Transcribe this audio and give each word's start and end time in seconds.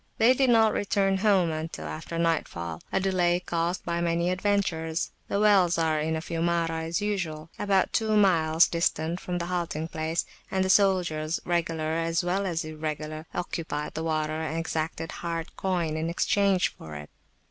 They 0.17 0.33
did 0.33 0.49
not 0.49 0.73
return 0.73 1.17
home 1.17 1.51
until 1.51 1.85
after 1.85 2.17
nightfall, 2.17 2.81
a 2.91 2.99
delay 2.99 3.39
caused 3.39 3.85
by 3.85 4.01
many 4.01 4.31
adventures. 4.31 5.11
The 5.27 5.39
wells 5.39 5.77
are 5.77 5.99
in 5.99 6.15
a 6.15 6.21
Fiumara, 6.21 6.87
as 6.87 7.03
usual, 7.03 7.51
about 7.59 7.93
two 7.93 8.17
miles 8.17 8.67
distant 8.67 9.19
from 9.19 9.37
the 9.37 9.45
halting 9.45 9.89
place, 9.89 10.25
and 10.49 10.65
the 10.65 10.71
soldiers, 10.71 11.39
regular 11.45 11.91
as 11.93 12.23
well 12.23 12.47
as 12.47 12.65
irregular, 12.65 13.27
occupied 13.35 13.93
the 13.93 14.03
water 14.03 14.41
and 14.41 14.57
exacted 14.57 15.11
hard 15.11 15.55
coin 15.55 15.95
in 15.95 16.09
exchange 16.09 16.69
for 16.75 16.95
it. 16.95 17.11